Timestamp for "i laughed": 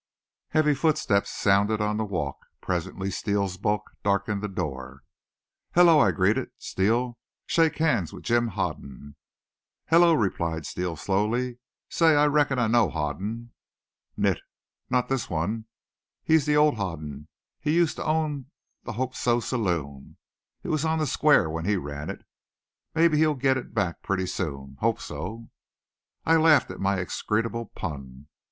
26.25-26.71